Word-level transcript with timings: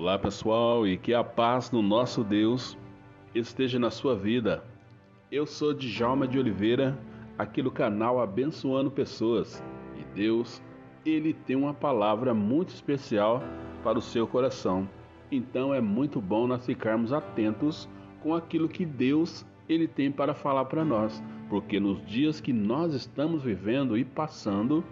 Olá 0.00 0.16
pessoal 0.16 0.86
e 0.86 0.96
que 0.96 1.12
a 1.12 1.24
paz 1.24 1.68
do 1.68 1.82
nosso 1.82 2.22
Deus 2.22 2.78
esteja 3.34 3.80
na 3.80 3.90
sua 3.90 4.14
vida. 4.14 4.62
Eu 5.28 5.44
sou 5.44 5.74
Djalma 5.74 6.28
de 6.28 6.38
Oliveira, 6.38 6.96
aqui 7.36 7.64
no 7.64 7.70
canal 7.72 8.20
Abençoando 8.20 8.92
Pessoas 8.92 9.60
e 9.98 10.04
Deus, 10.14 10.62
Ele 11.04 11.34
tem 11.34 11.56
uma 11.56 11.74
palavra 11.74 12.32
muito 12.32 12.68
especial 12.68 13.42
para 13.82 13.98
o 13.98 14.00
seu 14.00 14.24
coração. 14.24 14.88
Então 15.32 15.74
é 15.74 15.80
muito 15.80 16.20
bom 16.20 16.46
nós 16.46 16.64
ficarmos 16.64 17.12
atentos 17.12 17.88
com 18.22 18.36
aquilo 18.36 18.68
que 18.68 18.86
Deus 18.86 19.44
Ele 19.68 19.88
tem 19.88 20.12
para 20.12 20.32
falar 20.32 20.66
para 20.66 20.84
nós, 20.84 21.20
porque 21.50 21.80
nos 21.80 22.06
dias 22.06 22.40
que 22.40 22.52
nós 22.52 22.94
estamos 22.94 23.42
vivendo 23.42 23.98
e 23.98 24.04
passando, 24.04 24.84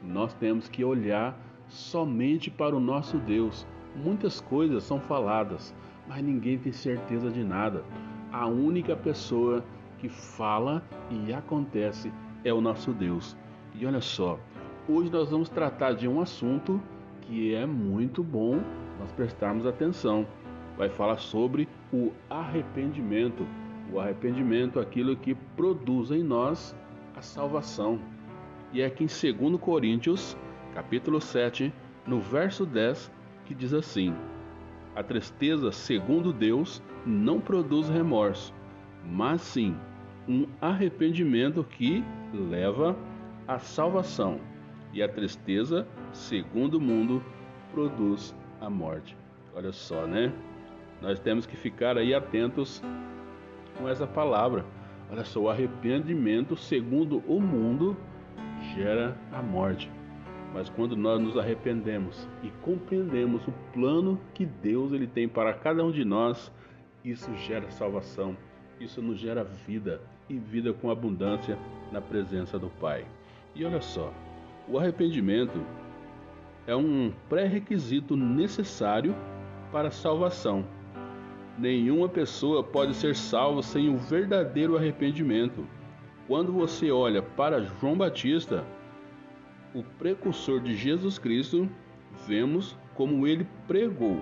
nós 0.00 0.32
temos 0.34 0.68
que 0.68 0.84
olhar 0.84 1.36
somente 1.66 2.48
para 2.48 2.76
o 2.76 2.80
nosso 2.80 3.18
Deus. 3.18 3.66
Muitas 3.94 4.40
coisas 4.40 4.84
são 4.84 4.98
faladas, 5.00 5.74
mas 6.08 6.22
ninguém 6.22 6.58
tem 6.58 6.72
certeza 6.72 7.30
de 7.30 7.44
nada. 7.44 7.84
A 8.32 8.46
única 8.46 8.96
pessoa 8.96 9.62
que 9.98 10.08
fala 10.08 10.82
e 11.10 11.32
acontece 11.32 12.12
é 12.44 12.52
o 12.52 12.60
nosso 12.60 12.92
Deus. 12.92 13.36
E 13.74 13.86
olha 13.86 14.00
só, 14.00 14.38
hoje 14.88 15.10
nós 15.10 15.30
vamos 15.30 15.48
tratar 15.48 15.92
de 15.92 16.08
um 16.08 16.20
assunto 16.20 16.80
que 17.22 17.54
é 17.54 17.66
muito 17.66 18.22
bom 18.22 18.60
nós 18.98 19.12
prestarmos 19.12 19.66
atenção. 19.66 20.26
Vai 20.76 20.88
falar 20.88 21.18
sobre 21.18 21.68
o 21.92 22.12
arrependimento. 22.30 23.46
O 23.92 24.00
arrependimento, 24.00 24.80
aquilo 24.80 25.14
que 25.16 25.34
produz 25.56 26.10
em 26.10 26.22
nós 26.22 26.74
a 27.16 27.20
salvação. 27.20 28.00
E 28.72 28.80
é 28.80 28.86
aqui 28.86 29.04
em 29.04 29.32
2 29.48 29.60
Coríntios, 29.60 30.36
capítulo 30.74 31.20
7, 31.20 31.72
no 32.06 32.18
verso 32.20 32.64
10, 32.64 33.12
que 33.44 33.54
diz 33.54 33.72
assim: 33.72 34.14
A 34.94 35.02
tristeza, 35.02 35.72
segundo 35.72 36.32
Deus, 36.32 36.82
não 37.04 37.40
produz 37.40 37.88
remorso, 37.88 38.54
mas 39.04 39.40
sim 39.40 39.76
um 40.28 40.46
arrependimento 40.60 41.64
que 41.64 42.04
leva 42.32 42.96
à 43.46 43.58
salvação. 43.58 44.40
E 44.92 45.02
a 45.02 45.08
tristeza, 45.08 45.86
segundo 46.12 46.74
o 46.74 46.80
mundo, 46.80 47.22
produz 47.72 48.34
a 48.60 48.68
morte. 48.68 49.16
Olha 49.54 49.72
só, 49.72 50.06
né? 50.06 50.32
Nós 51.00 51.18
temos 51.18 51.46
que 51.46 51.56
ficar 51.56 51.96
aí 51.98 52.14
atentos 52.14 52.82
com 53.78 53.88
essa 53.88 54.06
palavra. 54.06 54.64
Olha 55.10 55.24
só, 55.24 55.40
o 55.40 55.48
arrependimento, 55.50 56.56
segundo 56.56 57.18
o 57.26 57.40
mundo, 57.40 57.96
gera 58.74 59.16
a 59.32 59.42
morte. 59.42 59.90
Mas 60.52 60.68
quando 60.68 60.96
nós 60.96 61.20
nos 61.20 61.36
arrependemos 61.36 62.28
e 62.42 62.50
compreendemos 62.62 63.46
o 63.48 63.52
plano 63.72 64.20
que 64.34 64.44
Deus 64.44 64.92
ele 64.92 65.06
tem 65.06 65.26
para 65.28 65.54
cada 65.54 65.84
um 65.84 65.90
de 65.90 66.04
nós, 66.04 66.52
isso 67.04 67.34
gera 67.36 67.70
salvação, 67.70 68.36
isso 68.78 69.00
nos 69.00 69.18
gera 69.18 69.42
vida 69.42 70.00
e 70.28 70.38
vida 70.38 70.72
com 70.72 70.90
abundância 70.90 71.58
na 71.90 72.00
presença 72.00 72.58
do 72.58 72.68
Pai. 72.68 73.04
E 73.54 73.64
olha 73.64 73.80
só, 73.80 74.12
o 74.68 74.78
arrependimento 74.78 75.60
é 76.66 76.76
um 76.76 77.12
pré-requisito 77.28 78.16
necessário 78.16 79.14
para 79.72 79.88
a 79.88 79.92
salvação. 79.92 80.64
Nenhuma 81.58 82.08
pessoa 82.08 82.62
pode 82.62 82.94
ser 82.94 83.14
salva 83.14 83.62
sem 83.62 83.88
o 83.88 83.96
verdadeiro 83.96 84.76
arrependimento. 84.76 85.66
Quando 86.26 86.52
você 86.52 86.90
olha 86.90 87.20
para 87.20 87.62
João 87.62 87.96
Batista, 87.96 88.64
o 89.74 89.82
precursor 89.98 90.60
de 90.60 90.74
Jesus 90.76 91.18
Cristo, 91.18 91.68
vemos 92.26 92.76
como 92.94 93.26
ele 93.26 93.46
pregou. 93.66 94.20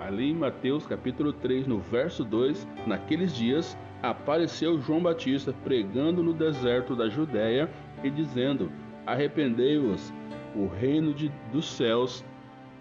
Ali 0.00 0.30
em 0.30 0.34
Mateus 0.34 0.86
capítulo 0.86 1.32
3, 1.32 1.66
no 1.66 1.78
verso 1.78 2.24
2, 2.24 2.66
naqueles 2.86 3.34
dias 3.34 3.76
apareceu 4.02 4.80
João 4.80 5.00
Batista 5.00 5.54
pregando 5.62 6.22
no 6.22 6.32
deserto 6.32 6.96
da 6.96 7.08
Judéia 7.08 7.70
e 8.02 8.10
dizendo: 8.10 8.70
Arrependei-vos, 9.06 10.12
o 10.56 10.66
reino 10.66 11.14
de, 11.14 11.30
dos 11.52 11.66
céus 11.66 12.24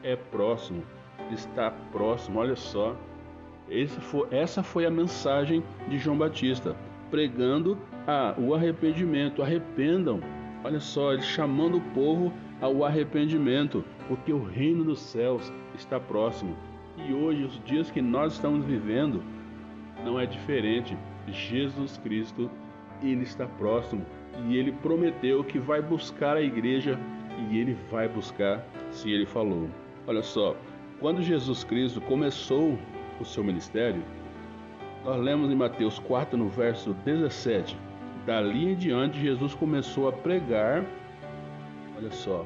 é 0.01 0.15
próximo, 0.15 0.83
está 1.31 1.71
próximo. 1.91 2.39
Olha 2.39 2.55
só, 2.55 2.95
foi, 3.99 4.27
essa 4.31 4.63
foi 4.63 4.85
a 4.85 4.89
mensagem 4.89 5.63
de 5.87 5.99
João 5.99 6.17
Batista, 6.17 6.75
pregando 7.11 7.77
a, 8.07 8.33
o 8.37 8.55
arrependimento. 8.55 9.43
Arrependam, 9.43 10.19
olha 10.63 10.79
só, 10.79 11.13
ele 11.13 11.21
chamando 11.21 11.77
o 11.77 11.81
povo 11.93 12.31
ao 12.59 12.83
arrependimento, 12.83 13.83
porque 14.07 14.31
o 14.31 14.43
reino 14.43 14.83
dos 14.83 14.99
céus 14.99 15.51
está 15.75 15.99
próximo. 15.99 16.55
E 17.07 17.13
hoje, 17.13 17.43
os 17.43 17.63
dias 17.63 17.89
que 17.89 18.01
nós 18.01 18.33
estamos 18.33 18.65
vivendo, 18.65 19.23
não 20.03 20.19
é 20.19 20.25
diferente. 20.25 20.97
Jesus 21.27 21.97
Cristo, 21.97 22.49
ele 23.01 23.23
está 23.23 23.45
próximo 23.45 24.05
e 24.47 24.57
ele 24.57 24.71
prometeu 24.71 25.43
que 25.43 25.59
vai 25.59 25.81
buscar 25.81 26.37
a 26.37 26.41
igreja 26.41 26.99
e 27.49 27.57
ele 27.57 27.77
vai 27.89 28.07
buscar 28.07 28.65
se 28.91 29.09
ele 29.09 29.25
falou. 29.25 29.69
Olha 30.07 30.23
só, 30.23 30.55
quando 30.99 31.21
Jesus 31.21 31.63
Cristo 31.63 32.01
começou 32.01 32.77
o 33.19 33.25
seu 33.25 33.43
ministério, 33.43 34.03
nós 35.03 35.19
lemos 35.19 35.51
em 35.51 35.55
Mateus 35.55 35.99
4, 35.99 36.37
no 36.37 36.47
verso 36.47 36.93
17. 37.05 37.77
Dali 38.25 38.71
em 38.71 38.75
diante, 38.75 39.19
Jesus 39.19 39.55
começou 39.55 40.07
a 40.07 40.11
pregar: 40.11 40.85
olha 41.97 42.11
só, 42.11 42.45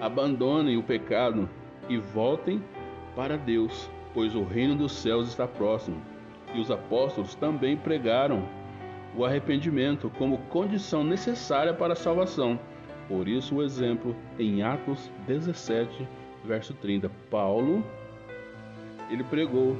abandonem 0.00 0.78
o 0.78 0.82
pecado 0.82 1.48
e 1.88 1.98
voltem 1.98 2.62
para 3.14 3.36
Deus, 3.36 3.90
pois 4.14 4.34
o 4.34 4.42
reino 4.42 4.74
dos 4.74 4.92
céus 4.92 5.28
está 5.28 5.46
próximo. 5.46 6.00
E 6.54 6.60
os 6.60 6.70
apóstolos 6.70 7.34
também 7.34 7.76
pregaram 7.76 8.42
o 9.14 9.24
arrependimento 9.24 10.10
como 10.18 10.38
condição 10.48 11.04
necessária 11.04 11.74
para 11.74 11.92
a 11.92 11.96
salvação. 11.96 12.58
Por 13.06 13.28
isso, 13.28 13.56
o 13.56 13.62
exemplo 13.62 14.16
em 14.38 14.62
Atos 14.62 15.10
17, 15.26 16.08
verso 16.44 16.72
30. 16.72 17.10
Paulo, 17.30 17.84
ele 19.10 19.24
pregou: 19.24 19.76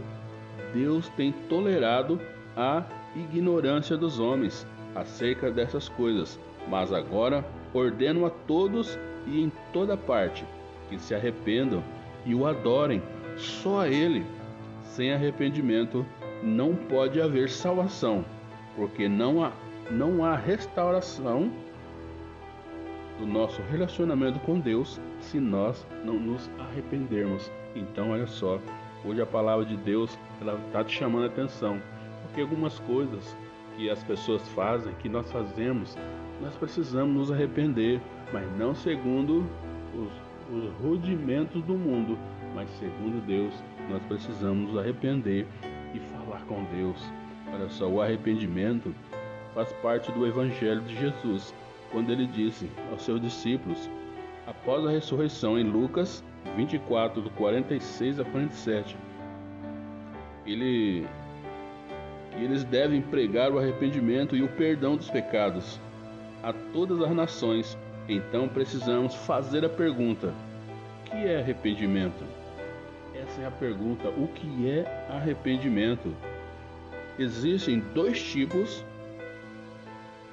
Deus 0.75 1.09
tem 1.11 1.33
tolerado 1.49 2.21
a 2.55 2.85
ignorância 3.17 3.97
dos 3.97 4.19
homens 4.19 4.67
acerca 4.95 5.51
dessas 5.51 5.89
coisas, 5.89 6.39
mas 6.69 6.93
agora 6.93 7.45
ordeno 7.73 8.27
a 8.27 8.31
todos 8.31 8.99
e 9.27 9.43
em 9.43 9.53
toda 9.73 9.97
parte 9.97 10.45
que 10.89 10.99
se 10.99 11.15
arrependam 11.15 11.83
e 12.25 12.35
o 12.35 12.47
adorem 12.47 13.03
só 13.37 13.81
a 13.81 13.89
Ele. 13.89 14.25
Sem 14.85 15.13
arrependimento 15.13 16.05
não 16.43 16.75
pode 16.75 17.21
haver 17.21 17.49
salvação, 17.49 18.25
porque 18.77 19.09
não 19.09 19.43
há, 19.43 19.53
não 19.91 20.25
há 20.25 20.37
restauração 20.37 21.51
do 23.19 23.27
nosso 23.27 23.63
relacionamento 23.71 24.39
com 24.41 24.59
Deus 24.59 25.01
se 25.21 25.39
nós 25.39 25.87
não 26.05 26.15
nos 26.15 26.51
arrependermos. 26.59 27.51
Então, 27.75 28.11
olha 28.11 28.27
só, 28.27 28.59
hoje 29.05 29.23
a 29.23 29.27
palavra 29.27 29.65
de 29.65 29.77
Deus 29.77 30.19
está 30.67 30.85
te 30.85 30.95
chamando 30.95 31.25
a 31.25 31.29
atenção, 31.29 31.81
porque 32.23 32.41
algumas 32.41 32.79
coisas 32.81 33.37
que 33.77 33.91
as 33.91 34.03
pessoas 34.03 34.47
fazem, 34.51 34.93
que 34.95 35.09
nós 35.09 35.31
fazemos, 35.31 35.97
nós 36.41 36.55
precisamos 36.57 37.15
nos 37.15 37.33
arrepender, 37.33 38.01
mas 38.33 38.45
não 38.59 38.75
segundo 38.75 39.47
os, 39.95 40.13
os 40.55 40.73
rudimentos 40.83 41.63
do 41.63 41.75
mundo, 41.75 42.19
mas 42.55 42.69
segundo 42.79 43.25
Deus, 43.27 43.55
nós 43.91 44.03
precisamos 44.05 44.71
nos 44.71 44.79
arrepender 44.79 45.47
e 45.95 46.01
falar 46.01 46.43
com 46.47 46.65
Deus. 46.65 47.01
Olha 47.53 47.69
só, 47.69 47.87
o 47.87 48.01
arrependimento 48.01 48.95
faz 49.55 49.73
parte 49.75 50.11
do 50.13 50.27
Evangelho 50.27 50.81
de 50.83 50.97
Jesus, 50.97 51.55
quando 51.91 52.11
ele 52.11 52.27
disse 52.27 52.71
aos 52.91 53.03
seus 53.03 53.21
discípulos, 53.21 53.91
após 54.47 54.85
a 54.87 54.91
ressurreição 54.91 55.59
em 55.59 55.65
Lucas 55.65 56.25
24, 56.57 57.21
do 57.21 57.31
46 57.31 58.21
a 58.21 58.25
47, 58.25 58.97
ele 60.47 61.07
que 62.33 62.43
eles 62.43 62.65
devem 62.65 63.01
pregar 63.01 63.53
o 63.53 63.59
arrependimento 63.59 64.35
e 64.37 64.43
o 64.43 64.49
perdão 64.49 64.97
dos 64.97 65.11
pecados 65.11 65.79
a 66.43 66.53
todas 66.53 67.01
as 67.01 67.15
nações. 67.15 67.79
Então 68.09 68.49
precisamos 68.49 69.15
fazer 69.15 69.65
a 69.65 69.69
pergunta: 69.69 70.29
o 70.29 71.11
que 71.11 71.17
é 71.17 71.39
arrependimento? 71.39 72.25
Essa 73.15 73.43
é 73.43 73.47
a 73.47 73.51
pergunta: 73.51 74.09
o 74.09 74.27
que 74.29 74.69
é 74.69 75.07
arrependimento? 75.11 76.15
Existem 77.19 77.81
dois 77.95 78.23
tipos, 78.23 78.85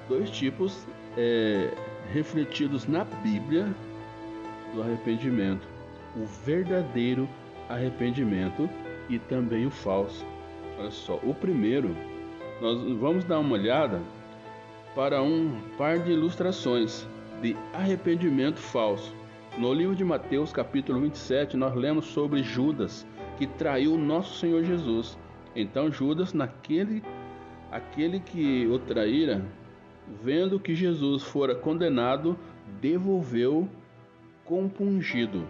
dois 0.08 0.30
tipos 0.30 0.86
é, 1.16 1.70
refletidos 2.12 2.86
na 2.86 3.04
Bíblia 3.04 3.68
do 4.74 4.82
arrependimento: 4.82 5.68
o 6.16 6.24
verdadeiro 6.24 7.28
arrependimento 7.68 8.68
e 9.08 9.18
também 9.18 9.66
o 9.66 9.70
falso. 9.70 10.26
Olha 10.80 10.90
só, 10.90 11.20
o 11.22 11.34
primeiro, 11.34 11.94
nós 12.58 12.80
vamos 12.98 13.22
dar 13.22 13.38
uma 13.38 13.52
olhada 13.52 14.00
para 14.94 15.22
um 15.22 15.60
par 15.76 15.98
de 15.98 16.10
ilustrações 16.10 17.06
de 17.42 17.54
arrependimento 17.74 18.58
falso. 18.58 19.14
No 19.58 19.74
livro 19.74 19.94
de 19.94 20.02
Mateus, 20.02 20.54
capítulo 20.54 20.98
27, 21.00 21.54
nós 21.54 21.74
lemos 21.74 22.06
sobre 22.06 22.42
Judas, 22.42 23.06
que 23.36 23.46
traiu 23.46 23.98
nosso 23.98 24.38
Senhor 24.38 24.64
Jesus. 24.64 25.18
Então 25.54 25.92
Judas, 25.92 26.32
naquele 26.32 27.02
aquele 27.70 28.18
que 28.18 28.66
o 28.66 28.78
traíra, 28.78 29.44
vendo 30.24 30.58
que 30.58 30.74
Jesus 30.74 31.22
fora 31.24 31.54
condenado, 31.54 32.38
devolveu 32.80 33.68
compungido 34.46 35.46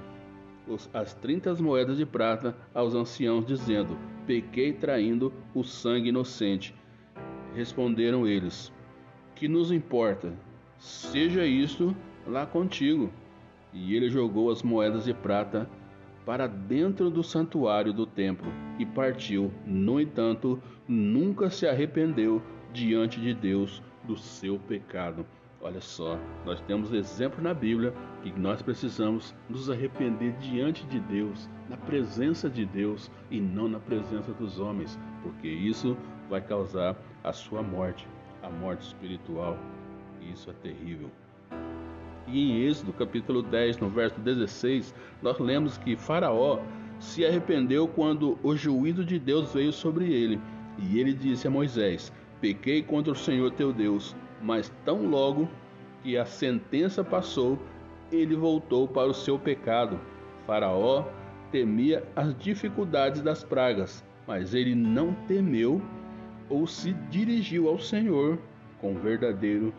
as 0.93 1.15
trinta 1.15 1.55
moedas 1.55 1.97
de 1.97 2.07
prata 2.07 2.57
aos 2.75 2.95
anciãos, 2.95 3.45
dizendo: 3.45 3.97
Pequei 4.27 4.73
traindo 4.73 5.33
o 5.55 5.63
sangue 5.63 6.09
inocente. 6.11 6.75
Responderam 7.55 8.27
eles: 8.27 8.73
Que 9.35 9.49
nos 9.49 9.73
importa? 9.73 10.33
Seja 10.79 11.45
isto 11.45 11.95
lá 12.27 12.47
contigo. 12.47 13.11
E 13.73 13.95
ele 13.95 14.09
jogou 14.11 14.51
as 14.51 14.63
moedas 14.63 15.05
de 15.05 15.15
prata 15.15 15.69
para 16.25 16.47
dentro 16.47 17.11
do 17.11 17.23
santuário 17.23 17.93
do 17.93 18.07
templo 18.07 18.51
e 18.79 18.87
partiu. 18.87 19.53
No 19.65 20.01
entanto, 20.01 20.61
nunca 20.87 21.51
se 21.51 21.67
arrependeu 21.67 22.43
diante 22.73 23.21
de 23.21 23.35
Deus 23.35 23.83
do 24.05 24.17
seu 24.17 24.59
pecado. 24.59 25.27
Olha 25.63 25.81
só, 25.83 26.19
nós 26.47 26.59
temos 26.63 26.91
exemplo 26.91 27.43
na 27.43 27.53
Bíblia 27.53 27.93
que 28.23 28.33
nós 28.33 28.63
precisamos 28.63 29.35
nos 29.47 29.69
arrepender 29.69 30.33
diante 30.39 30.87
de 30.87 30.99
Deus, 31.01 31.51
na 31.69 31.77
presença 31.77 32.49
de 32.49 32.65
Deus 32.65 33.11
e 33.31 33.39
não 33.39 33.69
na 33.69 33.79
presença 33.79 34.33
dos 34.33 34.59
homens, 34.59 34.99
porque 35.23 35.49
isso 35.49 35.95
vai 36.31 36.41
causar 36.41 36.97
a 37.23 37.31
sua 37.35 37.63
morte, 37.63 38.09
a 38.43 38.49
morte 38.49 38.87
espiritual. 38.87 39.59
E 40.23 40.33
isso 40.33 40.49
é 40.49 40.55
terrível. 40.55 41.11
E 42.27 42.53
em 42.53 42.63
Êxodo, 42.67 42.95
capítulo 42.95 43.43
10, 43.43 43.79
no 43.79 43.91
verso 43.91 44.19
16, 44.19 44.95
nós 45.21 45.39
lemos 45.39 45.77
que 45.77 45.95
Faraó 45.95 46.59
se 46.99 47.27
arrependeu 47.27 47.87
quando 47.87 48.39
o 48.43 48.57
juízo 48.57 49.05
de 49.05 49.19
Deus 49.19 49.53
veio 49.53 49.75
sobre 49.75 50.11
ele. 50.11 50.41
E 50.79 50.99
ele 50.99 51.13
disse 51.13 51.47
a 51.47 51.51
Moisés: 51.51 52.11
Pequei 52.41 52.83
contra 52.83 53.13
o 53.13 53.17
Senhor 53.17 53.51
teu 53.51 53.73
Deus, 53.73 54.17
mas 54.41 54.73
tão 54.85 55.07
logo 55.07 55.49
que 56.03 56.17
a 56.17 56.25
sentença 56.25 57.05
passou, 57.05 57.59
ele 58.11 58.35
voltou 58.35 58.89
para 58.89 59.09
o 59.09 59.15
seu 59.15 59.39
pecado. 59.39 60.01
Faraó 60.47 61.05
temia 61.53 62.05
as 62.17 62.37
dificuldades 62.39 63.23
das 63.23 63.45
pragas, 63.45 64.05
mas 64.27 64.55
ele 64.55 64.75
não 64.75 65.13
temeu 65.27 65.81
ou 66.49 66.67
se 66.67 66.93
dirigiu 67.11 67.69
ao 67.69 67.79
Senhor 67.79 68.39
com 68.81 68.95
verdadeiro 68.95 69.73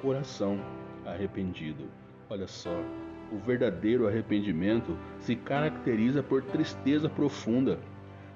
coração 0.00 0.58
arrependido. 1.04 1.84
Olha 2.30 2.46
só, 2.46 2.74
o 3.32 3.38
verdadeiro 3.38 4.06
arrependimento 4.06 4.96
se 5.18 5.34
caracteriza 5.34 6.22
por 6.22 6.42
tristeza 6.42 7.08
profunda, 7.08 7.78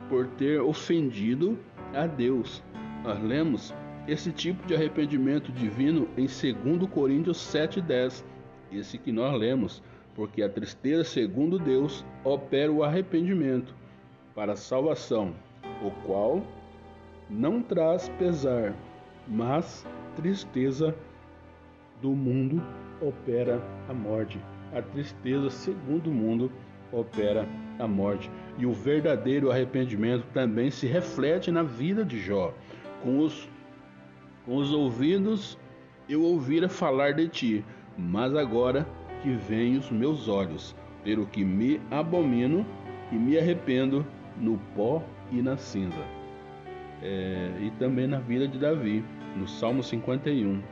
por 0.09 0.27
ter 0.27 0.61
ofendido 0.61 1.59
a 1.95 2.07
Deus. 2.07 2.63
Nós 3.05 3.23
lemos 3.23 3.75
esse 4.09 4.33
tipo 4.33 4.67
de 4.67 4.75
arrependimento 4.75 5.53
divino 5.53 6.09
em 6.17 6.27
2 6.27 6.91
Coríntios 6.91 7.37
7,10, 7.37 8.25
esse 8.73 8.97
que 8.97 9.13
nós 9.13 9.39
lemos, 9.39 9.83
porque 10.15 10.43
a 10.43 10.49
tristeza, 10.49 11.05
segundo 11.05 11.59
Deus, 11.59 12.05
opera 12.25 12.73
o 12.73 12.83
arrependimento 12.83 13.75
para 14.35 14.55
a 14.55 14.57
salvação, 14.57 15.35
o 15.83 15.91
qual 16.07 16.43
não 17.29 17.61
traz 17.61 18.09
pesar, 18.19 18.75
mas 19.27 19.87
tristeza 20.17 20.95
do 22.01 22.11
mundo 22.11 22.63
opera 23.03 23.63
a 23.89 23.93
morte. 23.93 24.41
A 24.73 24.81
tristeza, 24.81 25.51
segundo 25.51 26.09
o 26.09 26.15
mundo, 26.15 26.51
opera 26.91 27.47
a 27.79 27.87
morte. 27.87 28.31
E 28.59 28.65
o 28.65 28.73
verdadeiro 28.73 29.51
arrependimento 29.51 30.25
também 30.33 30.71
se 30.71 30.87
reflete 30.87 31.51
na 31.51 31.63
vida 31.63 32.05
de 32.05 32.19
Jó. 32.19 32.55
Com 33.03 33.21
os, 33.21 33.49
com 34.49 34.57
os 34.57 34.73
ouvidos 34.73 35.59
eu 36.09 36.23
ouvira 36.23 36.71
falar 36.71 37.13
de 37.13 37.29
ti, 37.29 37.65
mas 37.99 38.35
agora 38.35 38.89
que 39.23 39.29
vêm 39.29 39.77
os 39.77 39.91
meus 39.91 40.27
olhos, 40.27 40.75
pelo 41.05 41.27
que 41.27 41.45
me 41.45 41.79
abomino 41.91 42.65
e 43.13 43.17
me 43.17 43.39
arrependo 43.39 44.07
no 44.39 44.59
pó 44.75 45.03
e 45.31 45.43
na 45.43 45.59
cinza. 45.59 46.03
É, 47.03 47.51
e 47.61 47.71
também 47.73 48.07
na 48.07 48.21
vida 48.21 48.49
de 48.49 48.59
Davi, 48.59 49.05
no 49.37 49.47
Salmo 49.47 49.83
51. 49.83 50.63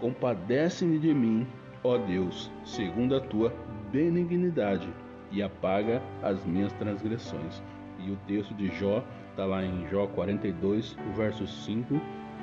Compadece-me 0.00 0.98
de 0.98 1.14
mim, 1.14 1.46
ó 1.84 1.96
Deus, 1.98 2.50
segundo 2.64 3.14
a 3.14 3.20
tua 3.20 3.54
benignidade, 3.92 4.88
e 5.30 5.44
apaga 5.44 6.02
as 6.24 6.44
minhas 6.44 6.72
transgressões. 6.72 7.62
E 8.04 8.10
o 8.10 8.16
texto 8.26 8.52
de 8.54 8.66
Jó 8.76 9.04
está 9.30 9.44
lá 9.44 9.64
em 9.64 9.86
Jó 9.88 10.08
42, 10.08 10.96
o 11.08 11.16
verso 11.16 11.46
5 11.46 12.00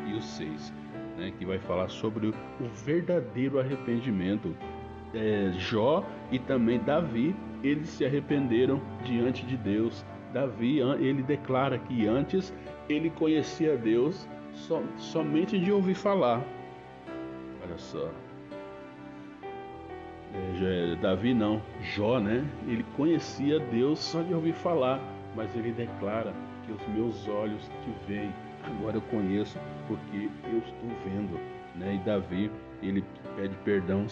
e 0.08 0.14
o 0.14 0.22
6, 0.22 0.74
né, 1.18 1.34
que 1.38 1.46
vai 1.46 1.60
falar 1.60 1.90
sobre 1.90 2.28
o 2.28 2.34
verdadeiro 2.86 3.60
arrependimento. 3.60 4.56
É, 5.14 5.52
Jó 5.58 6.04
e 6.32 6.40
também 6.40 6.80
Davi, 6.80 7.36
eles 7.64 7.90
se 7.90 8.06
arrependeram 8.06 8.82
diante 9.04 9.46
de 9.46 9.56
Deus. 9.56 10.06
Davi, 10.34 10.80
ele 10.80 11.22
declara 11.22 11.78
que 11.78 12.08
antes 12.08 12.54
ele 12.90 13.12
conhecia 13.12 13.78
Deus 13.78 14.28
somente 14.98 15.60
de 15.60 15.72
ouvir 15.72 15.94
falar, 15.94 16.44
Olha 17.64 17.78
só. 17.78 18.10
É, 20.62 20.96
Davi 21.02 21.34
não, 21.34 21.62
Jó, 21.82 22.20
né? 22.20 22.46
Ele 22.68 22.86
conhecia 22.96 23.60
Deus 23.60 24.00
só 24.00 24.22
de 24.22 24.34
ouvir 24.34 24.54
falar, 24.54 25.00
mas 25.36 25.56
ele 25.56 25.72
declara 25.72 26.34
que 26.66 26.72
os 26.72 26.88
meus 26.90 27.28
olhos 27.28 27.70
te 27.84 27.92
veem. 28.08 28.34
Agora 28.64 28.98
eu 28.98 29.02
conheço 29.04 29.60
porque 29.88 30.30
eu 30.46 30.60
estou 30.60 30.90
vendo, 31.06 31.40
né? 31.76 31.96
E 31.96 31.98
Davi, 32.00 32.52
ele 32.82 33.04
pede 33.36 33.56
perdão 33.64 34.06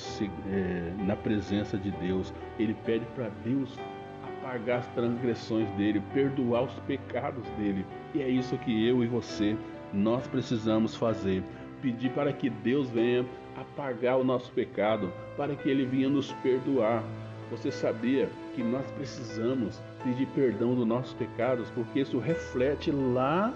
é, 0.50 0.94
na 1.03 1.15
presença 1.15 1.77
de 1.77 1.92
Deus. 1.92 2.33
Ele 2.59 2.75
pede 2.86 3.06
para 3.15 3.30
Deus 3.44 3.80
apagar 4.24 4.80
as 4.80 4.88
transgressões 4.88 5.69
dele, 5.71 6.01
perdoar 6.13 6.63
os 6.63 6.74
pecados 6.81 7.48
dele. 7.51 7.86
E 8.13 8.21
é 8.21 8.30
isso 8.30 8.57
que 8.57 8.88
eu 8.88 9.03
e 9.03 9.07
você 9.07 9.57
nós 9.94 10.25
precisamos 10.27 10.95
fazer 10.95 11.44
pedir 11.81 12.12
para 12.12 12.31
que 12.31 12.50
Deus 12.50 12.89
venha 12.89 13.25
apagar 13.56 14.18
o 14.18 14.24
nosso 14.24 14.51
pecado, 14.51 15.12
para 15.36 15.56
que 15.56 15.68
Ele 15.68 15.86
venha 15.86 16.07
nos 16.07 16.31
perdoar. 16.44 17.03
Você 17.50 17.71
sabia 17.71 18.30
que 18.56 18.63
nós 18.63 18.86
precisamos 18.92 19.81
pedir 20.03 20.25
perdão 20.27 20.74
dos 20.74 20.86
nossos 20.86 21.13
pecados, 21.13 21.70
porque 21.72 22.00
isso 22.00 22.17
reflete 22.17 22.91
lá, 22.91 23.53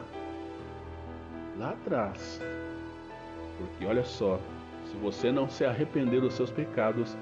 lá 1.57 1.71
atrás. 1.71 2.41
Porque 3.57 3.85
olha 3.85 4.03
só, 4.03 4.39
se 4.85 4.97
você 4.97 5.31
não 5.31 5.49
se 5.49 5.65
arrepender 5.65 6.21
dos 6.21 6.33
seus 6.33 6.51
pecados, 6.51 7.15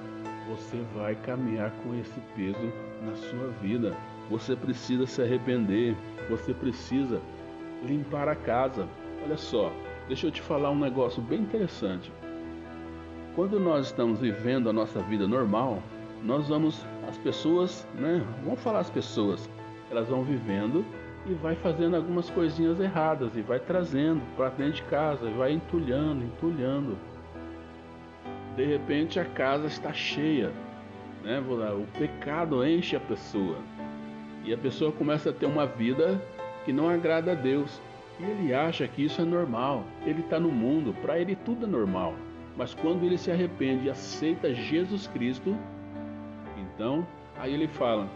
você 0.48 0.84
vai 0.96 1.16
caminhar 1.16 1.72
com 1.84 1.96
esse 1.96 2.20
peso 2.36 2.72
na 3.02 3.16
sua 3.16 3.48
vida. 3.62 3.96
Você 4.30 4.56
precisa 4.56 5.06
se 5.06 5.22
arrepender, 5.22 5.96
você 6.30 6.54
precisa 6.54 7.22
limpar 7.84 8.28
a 8.28 8.36
casa. 8.36 8.88
Olha 9.26 9.38
só, 9.38 9.72
Deixa 10.08 10.28
eu 10.28 10.32
te 10.32 10.42
falar 10.42 10.70
um 10.70 10.78
negócio 10.78 11.22
bem 11.22 11.40
interessante. 11.40 12.12
Quando 13.36 13.60
nós 13.60 13.88
estamos 13.88 14.20
vivendo 14.20 14.70
a 14.70 14.74
nossa 14.74 15.00
vida 15.00 15.26
normal, 15.28 15.82
nós 16.22 16.50
vamos, 16.50 16.86
as 17.08 17.18
pessoas, 17.18 17.88
né? 17.96 18.22
Vamos 18.44 18.60
falar 18.60 18.80
as 18.80 18.90
pessoas, 18.90 19.50
elas 19.90 20.10
vão 20.10 20.24
vivendo 20.24 20.86
e 21.26 21.34
vai 21.34 21.56
fazendo 21.56 21.96
algumas 21.96 22.30
coisinhas 22.30 22.80
erradas 22.80 23.36
e 23.36 23.42
vai 23.42 23.60
trazendo 23.60 24.22
para 24.36 24.50
dentro 24.50 24.74
de 24.74 24.84
casa, 24.84 25.30
e 25.30 25.34
vai 25.34 25.54
entulhando, 25.54 26.24
entulhando. 26.24 26.98
De 28.56 28.66
repente 28.66 29.20
a 29.20 29.26
casa 29.26 29.68
está 29.68 29.94
cheia, 29.94 30.52
né? 31.24 31.40
O 31.40 31.88
pecado 31.98 32.66
enche 32.66 32.96
a 32.96 33.00
pessoa 33.00 33.58
e 34.44 34.54
a 34.54 34.58
pessoa 34.58 34.92
começa 34.92 35.30
a 35.30 35.34
ter 35.34 35.46
uma 35.46 35.66
vida 35.66 36.22
que 36.66 36.74
não 36.74 36.90
agrada 36.90 37.32
a 37.32 37.36
Deus. 37.36 37.82
E 38.20 38.24
ele 38.24 38.54
acha 38.54 38.88
que 38.88 39.06
isso 39.06 39.22
é 39.22 39.26
normal. 39.26 39.84
Ele 40.06 40.22
está 40.22 40.40
no 40.40 40.52
mundo, 40.52 40.94
para 41.02 41.18
ele 41.18 41.36
tudo 41.36 41.66
é 41.66 41.70
normal. 41.70 42.14
Mas 42.56 42.76
quando 42.76 43.04
ele 43.04 43.18
se 43.18 43.32
arrepende 43.32 43.88
e 43.88 43.90
aceita 43.90 44.54
Jesus 44.54 45.08
Cristo, 45.08 45.58
então 46.58 47.08
aí 47.40 47.54
ele 47.54 47.68
fala: 47.68 48.08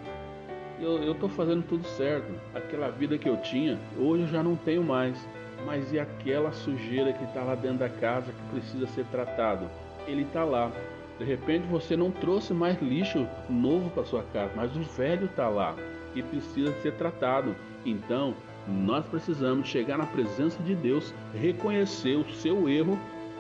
Eu 0.80 1.12
estou 1.12 1.30
fazendo 1.30 1.64
tudo 1.68 1.86
certo. 1.88 2.32
Aquela 2.54 2.90
vida 2.90 3.18
que 3.18 3.28
eu 3.28 3.38
tinha, 3.38 3.80
hoje 3.98 4.24
eu 4.24 4.30
já 4.30 4.44
não 4.44 4.56
tenho 4.56 4.84
mais. 4.84 5.18
Mas 5.66 5.92
e 5.92 6.00
aquela 6.00 6.52
sujeira 6.52 7.12
que 7.14 7.24
está 7.24 7.42
lá 7.42 7.56
dentro 7.56 7.80
da 7.80 7.90
casa 7.90 8.32
que 8.32 8.60
precisa 8.60 8.86
ser 8.88 9.06
tratado? 9.06 9.68
Ele 10.08 10.22
está 10.22 10.44
lá. 10.44 10.72
De 11.18 11.26
repente 11.26 11.66
você 11.68 11.98
não 11.98 12.12
trouxe 12.12 12.54
mais 12.54 12.80
lixo 12.80 13.28
novo 13.50 13.90
para 13.90 14.06
sua 14.06 14.24
casa, 14.32 14.52
mas 14.56 14.76
o 14.76 14.82
velho 14.82 15.26
está 15.26 15.50
lá 15.50 15.76
e 16.16 16.22
precisa 16.22 16.72
ser 16.82 16.94
tratado. 16.94 17.56
Então 17.84 18.36
nós 18.68 19.06
precisamos 19.06 19.68
chegar 19.68 19.98
na 19.98 20.06
presença 20.06 20.62
de 20.62 20.76
Deus, 20.76 21.14
reconhecer 21.34 22.16
o 22.18 22.30
seu 22.34 22.70
erro, 22.70 23.00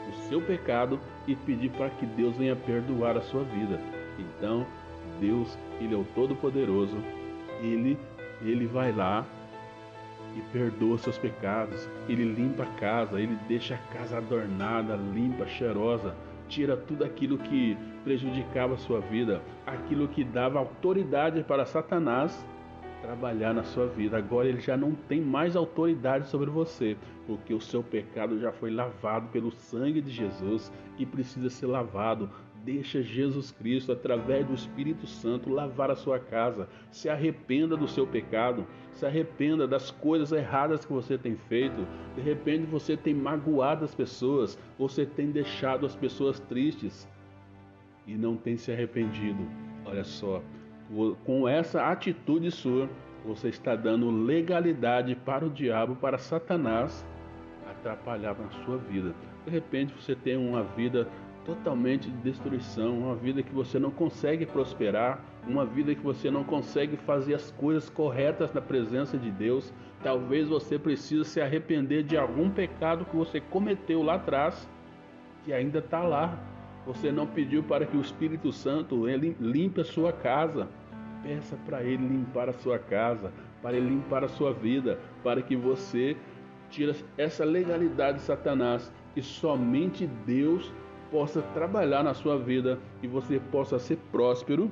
o 0.10 0.28
seu 0.28 0.42
pecado 0.42 1.00
e 1.28 1.36
pedir 1.36 1.70
para 1.72 1.90
que 1.90 2.06
Deus 2.06 2.36
venha 2.38 2.56
perdoar 2.56 3.18
a 3.18 3.22
sua 3.22 3.44
vida. 3.44 3.80
Então, 4.18 4.66
Deus, 5.20 5.58
ele 5.80 5.94
é 5.94 5.98
o 5.98 6.06
todo-poderoso. 6.16 6.98
Ele 7.62 7.98
ele 8.42 8.68
vai 8.68 8.92
lá 8.92 9.26
e 10.36 10.42
perdoa 10.52 10.98
seus 10.98 11.18
pecados. 11.18 11.90
Ele 12.08 12.24
limpa 12.24 12.64
a 12.64 12.80
casa, 12.80 13.20
ele 13.20 13.38
deixa 13.48 13.76
a 13.76 13.94
casa 13.94 14.18
adornada, 14.18 14.96
limpa, 14.96 15.48
cheirosa, 15.48 16.16
tira 16.48 16.78
tudo 16.78 17.04
aquilo 17.04 17.38
que 17.38 17.78
prejudicava 18.04 18.76
a 18.76 18.78
sua 18.78 19.00
vida, 19.00 19.42
aquilo 19.66 20.08
que 20.08 20.24
dava 20.24 20.60
autoridade 20.60 21.44
para 21.44 21.66
Satanás 21.66 22.46
trabalhar 23.02 23.54
na 23.54 23.64
sua 23.64 23.88
vida. 23.88 24.18
Agora 24.18 24.48
ele 24.48 24.60
já 24.60 24.76
não 24.76 24.94
tem 24.94 25.22
mais 25.22 25.56
autoridade 25.56 26.28
sobre 26.28 26.50
você, 26.50 26.98
porque 27.26 27.54
o 27.54 27.62
seu 27.62 27.84
pecado 27.84 28.40
já 28.40 28.52
foi 28.52 28.72
lavado 28.72 29.28
pelo 29.30 29.52
sangue 29.52 30.02
de 30.02 30.12
Jesus 30.12 30.72
e 30.98 31.06
precisa 31.06 31.50
ser 31.50 31.68
lavado. 31.68 32.30
Deixa 32.68 33.02
Jesus 33.02 33.50
Cristo, 33.50 33.94
através 33.94 34.46
do 34.46 34.54
Espírito 34.54 35.08
Santo, 35.08 35.50
lavar 35.50 35.90
a 35.90 35.96
sua 35.96 36.20
casa. 36.20 36.68
Se 36.92 37.08
arrependa 37.08 37.78
do 37.78 37.88
seu 37.88 38.06
pecado. 38.06 38.68
Se 38.92 39.06
arrependa 39.06 39.66
das 39.66 39.90
coisas 39.90 40.34
erradas 40.34 40.84
que 40.84 40.92
você 40.92 41.18
tem 41.18 41.38
feito. 41.38 41.88
De 42.14 42.20
repente 42.20 42.66
você 42.66 42.98
tem 42.98 43.14
magoado 43.14 43.86
as 43.86 43.96
pessoas. 43.96 44.60
Você 44.78 45.06
tem 45.06 45.32
deixado 45.32 45.86
as 45.86 45.96
pessoas 45.96 46.42
tristes. 46.42 47.08
E 48.06 48.16
não 48.16 48.36
tem 48.36 48.58
se 48.58 48.70
arrependido. 48.70 49.48
Olha 49.86 50.04
só, 50.04 50.44
com 51.24 51.48
essa 51.48 51.90
atitude 51.90 52.52
sua, 52.52 52.90
você 53.26 53.48
está 53.48 53.78
dando 53.78 54.12
legalidade 54.12 55.16
para 55.16 55.46
o 55.46 55.50
diabo, 55.50 55.96
para 55.96 56.18
Satanás 56.18 57.08
atrapalhar 57.70 58.38
na 58.38 58.50
sua 58.66 58.78
vida. 58.78 59.16
De 59.46 59.52
repente 59.52 59.94
você 59.94 60.14
tem 60.14 60.36
uma 60.36 60.64
vida 60.64 61.08
totalmente 61.48 62.12
de 62.12 62.18
destruição, 62.18 63.00
uma 63.00 63.16
vida 63.16 63.42
que 63.42 63.54
você 63.54 63.80
não 63.80 63.90
consegue 63.90 64.46
prosperar, 64.46 65.24
uma 65.48 65.66
vida 65.66 65.96
que 65.96 66.02
você 66.02 66.30
não 66.30 66.44
consegue 66.44 66.98
fazer 66.98 67.36
as 67.36 67.50
coisas 67.52 67.90
corretas 67.90 68.54
na 68.54 68.60
presença 68.60 69.18
de 69.18 69.32
Deus. 69.32 69.74
Talvez 70.04 70.50
você 70.50 70.78
precise 70.78 71.24
se 71.24 71.40
arrepender 71.40 72.04
de 72.04 72.18
algum 72.18 72.50
pecado 72.50 73.06
que 73.06 73.16
você 73.16 73.40
cometeu 73.40 74.04
lá 74.04 74.16
atrás, 74.16 74.70
que 75.46 75.54
ainda 75.54 75.80
está 75.80 76.04
lá, 76.04 76.38
você 76.86 77.14
não 77.14 77.26
pediu 77.26 77.64
para 77.64 77.86
que 77.86 77.96
o 77.96 78.02
Espírito 78.02 78.52
Santo 78.52 79.06
limpe 79.40 79.80
a 79.80 79.86
sua 79.86 80.12
casa. 80.12 80.68
Peça 81.24 81.58
para 81.66 81.82
ele 81.82 82.06
limpar 82.06 82.50
a 82.50 82.54
sua 82.54 82.78
casa, 82.78 83.32
para 83.62 83.78
ele 83.78 83.90
limpar 83.90 84.24
a 84.24 84.28
sua 84.28 84.52
vida, 84.52 85.00
para 85.24 85.42
que 85.42 85.56
você 85.56 86.16
tire 86.70 86.94
essa 87.18 87.46
legalidade 87.46 88.18
de 88.18 88.24
Satanás 88.24 88.92
e 89.16 89.22
somente 89.22 90.06
Deus 90.26 90.72
possa 91.12 91.42
trabalhar 91.42 92.04
na 92.04 92.14
sua 92.14 92.38
vida 92.38 92.80
e 93.02 93.08
você 93.08 93.40
possa 93.40 93.80
ser 93.80 93.98
próspero 94.12 94.72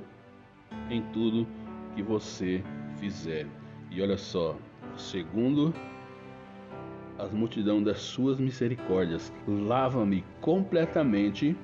em 0.90 1.02
tudo 1.12 1.46
que 1.94 2.02
você 2.02 2.62
fizer. 2.98 3.46
E 3.90 4.02
olha 4.02 4.16
só, 4.16 4.56
segundo 4.96 5.74
as 7.18 7.32
multidão 7.32 7.82
das 7.82 7.98
suas 7.98 8.38
misericórdias, 8.38 9.32
lava-me 9.46 10.24
completamente 10.40 11.56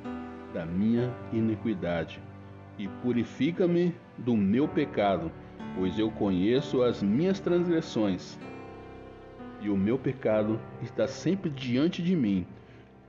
da 0.54 0.64
minha 0.64 1.14
iniquidade 1.32 2.20
e 2.78 2.88
purifica-me 3.02 3.94
do 4.18 4.36
meu 4.36 4.66
pecado, 4.66 5.30
pois 5.76 5.98
eu 5.98 6.10
conheço 6.10 6.82
as 6.82 7.02
minhas 7.02 7.38
transgressões 7.38 8.38
e 9.62 9.70
o 9.70 9.76
meu 9.76 9.98
pecado 9.98 10.58
está 10.82 11.06
sempre 11.06 11.48
diante 11.48 12.02
de 12.02 12.16
mim. 12.16 12.46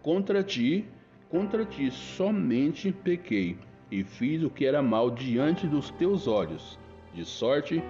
Contra 0.01 0.43
ti, 0.43 0.85
contra 1.33 1.65
ti 1.65 1.89
somente 1.89 2.91
pequei 2.91 3.57
e 3.89 4.03
fiz 4.03 4.43
o 4.43 4.51
que 4.51 4.67
era 4.67 4.83
mal 4.83 5.09
diante 5.09 5.65
dos 5.65 5.89
teus 5.89 6.27
olhos, 6.27 6.77
de 7.11 7.25
sorte 7.25 7.83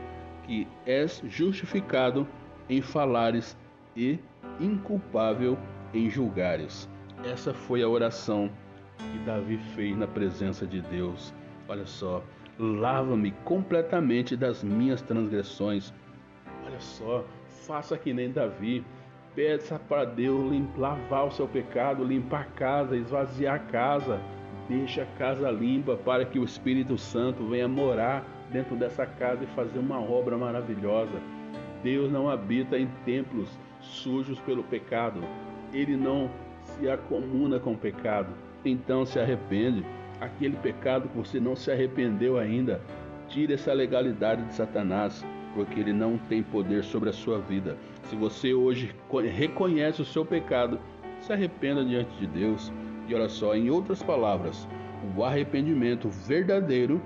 que 0.43 0.65
és 0.85 1.21
justificado 1.27 2.25
em 2.69 2.81
falares 2.81 3.57
e 3.97 4.17
inculpável 4.62 5.57
em 5.93 6.09
julgares. 6.09 6.89
Essa 7.25 7.53
foi 7.53 7.83
a 7.83 7.89
oração 7.89 8.50
que 8.97 9.17
Davi 9.25 9.57
fez 9.75 9.97
na 9.97 10.07
presença 10.07 10.65
de 10.65 10.79
Deus. 10.79 11.33
Olha 11.67 11.85
só, 11.85 12.23
lava-me 12.57 13.31
completamente 13.43 14.38
das 14.38 14.63
minhas 14.63 15.01
transgressões. 15.01 15.93
Olha 16.65 16.79
só, 16.79 17.25
faça 17.67 17.97
que 17.97 18.13
nem 18.13 18.31
Davi. 18.31 18.85
Peça 19.35 19.79
para 19.79 20.05
Deus 20.05 20.51
lavar 20.77 21.27
o 21.27 21.31
seu 21.31 21.47
pecado, 21.47 22.03
limpar 22.03 22.41
a 22.41 22.57
casa, 22.57 22.95
esvaziar 22.95 23.55
a 23.55 23.59
casa. 23.59 24.19
Deixe 24.69 25.01
a 25.01 25.05
casa 25.17 25.49
limpa 25.49 25.97
para 25.97 26.23
que 26.25 26.39
o 26.39 26.43
Espírito 26.43 26.97
Santo 26.97 27.45
venha 27.47 27.67
morar 27.67 28.23
dentro 28.51 28.75
dessa 28.75 29.05
casa 29.05 29.43
e 29.43 29.55
fazer 29.55 29.79
uma 29.79 29.99
obra 29.99 30.37
maravilhosa. 30.37 31.19
Deus 31.81 32.11
não 32.11 32.29
habita 32.29 32.77
em 32.77 32.87
templos 33.03 33.49
sujos 33.81 34.39
pelo 34.39 34.63
pecado. 34.63 35.21
Ele 35.73 35.97
não 35.97 36.29
se 36.63 36.89
acomuna 36.89 37.59
com 37.59 37.73
o 37.73 37.77
pecado 37.77 38.33
então 38.65 39.05
se 39.05 39.19
arrepende. 39.19 39.85
Aquele 40.19 40.55
pecado 40.57 41.09
que 41.09 41.17
você 41.17 41.39
não 41.39 41.55
se 41.55 41.71
arrependeu 41.71 42.37
ainda, 42.37 42.79
tire 43.27 43.53
essa 43.53 43.73
legalidade 43.73 44.43
de 44.45 44.53
Satanás, 44.53 45.25
porque 45.53 45.79
ele 45.79 45.93
não 45.93 46.17
tem 46.17 46.41
poder 46.41 46.83
sobre 46.83 47.10
a 47.10 47.13
sua 47.13 47.39
vida. 47.39 47.77
Se 48.03 48.15
você 48.15 48.53
hoje 48.53 48.93
reconhece 49.36 50.01
o 50.01 50.05
seu 50.05 50.25
pecado, 50.25 50.79
se 51.19 51.31
arrependa 51.31 51.83
diante 51.83 52.15
de 52.17 52.27
Deus. 52.27 52.72
E 53.07 53.15
olha 53.15 53.29
só, 53.29 53.55
em 53.55 53.69
outras 53.69 54.01
palavras, 54.01 54.67
o 55.15 55.24
arrependimento 55.24 56.10
verdadeiro 56.10 57.01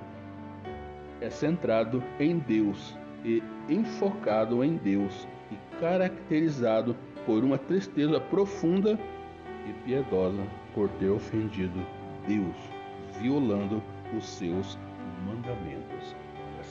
é 1.19 1.29
centrado 1.29 2.03
em 2.19 2.37
Deus 2.37 2.95
e 3.25 3.41
enfocado 3.67 4.63
em 4.63 4.77
Deus 4.77 5.27
e 5.51 5.79
caracterizado 5.79 6.95
por 7.25 7.43
uma 7.43 7.57
tristeza 7.57 8.19
profunda 8.19 8.97
e 9.67 9.73
piedosa 9.83 10.43
por 10.73 10.89
ter 10.91 11.09
ofendido 11.09 11.79
Deus, 12.27 12.55
violando 13.19 13.81
os 14.15 14.25
seus 14.25 14.77
mandamentos. 15.25 16.15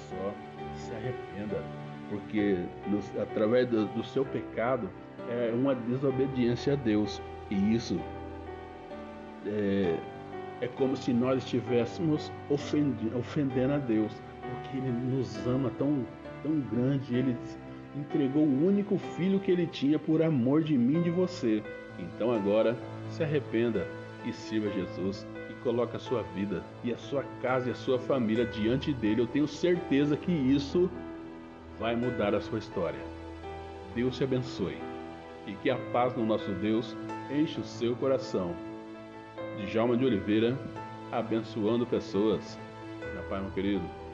Só 0.08 0.34
se 0.76 0.92
arrependa, 0.92 1.62
porque 2.08 2.58
no, 2.86 2.98
através 3.20 3.68
do, 3.68 3.86
do 3.86 4.04
seu 4.04 4.24
pecado 4.24 4.88
é 5.28 5.52
uma 5.54 5.74
desobediência 5.74 6.74
a 6.74 6.76
Deus, 6.76 7.20
e 7.50 7.74
isso 7.74 7.98
é, 9.46 9.96
é 10.60 10.68
como 10.68 10.96
se 10.96 11.12
nós 11.12 11.42
estivéssemos 11.42 12.30
ofendendo, 12.50 13.18
ofendendo 13.18 13.74
a 13.74 13.78
Deus, 13.78 14.12
porque 14.40 14.76
Ele 14.76 14.90
nos 14.90 15.46
ama 15.46 15.70
tão, 15.78 16.04
tão 16.42 16.60
grande, 16.60 17.14
Ele 17.14 17.36
entregou 17.96 18.44
o 18.44 18.66
único 18.66 18.98
filho 18.98 19.40
que 19.40 19.50
Ele 19.50 19.66
tinha 19.66 19.98
por 19.98 20.22
amor 20.22 20.62
de 20.62 20.76
mim 20.76 21.00
e 21.00 21.04
de 21.04 21.10
você. 21.10 21.62
Então 21.98 22.30
agora 22.30 22.76
se 23.10 23.22
arrependa 23.22 23.86
e 24.24 24.32
sirva 24.32 24.70
Jesus 24.70 25.26
coloque 25.66 25.96
a 25.96 25.98
sua 25.98 26.22
vida 26.22 26.62
e 26.84 26.92
a 26.92 26.96
sua 26.96 27.24
casa 27.42 27.68
e 27.68 27.72
a 27.72 27.74
sua 27.74 27.98
família 27.98 28.46
diante 28.46 28.92
dele. 28.92 29.22
Eu 29.22 29.26
tenho 29.26 29.48
certeza 29.48 30.16
que 30.16 30.30
isso 30.30 30.88
vai 31.76 31.96
mudar 31.96 32.36
a 32.36 32.40
sua 32.40 32.60
história. 32.60 33.00
Deus 33.92 34.16
te 34.16 34.22
abençoe 34.22 34.78
e 35.44 35.54
que 35.54 35.68
a 35.68 35.76
paz 35.92 36.12
do 36.12 36.24
nosso 36.24 36.52
Deus 36.52 36.96
enche 37.32 37.60
o 37.60 37.64
seu 37.64 37.96
coração. 37.96 38.54
Djalma 39.66 39.96
de 39.96 40.04
Oliveira, 40.04 40.56
abençoando 41.10 41.84
pessoas. 41.84 42.56
Na 43.16 43.22
paz, 43.22 43.42
meu 43.42 43.50
querido. 43.50 44.05